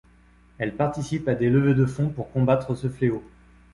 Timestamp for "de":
1.75-1.85